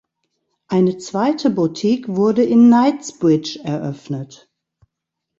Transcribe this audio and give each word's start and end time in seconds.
Eine 0.67 0.97
zweite 0.97 1.51
Boutique 1.51 2.07
wurde 2.07 2.43
in 2.43 2.69
Knightsbridge 2.69 3.59
eröffnet. 3.63 4.49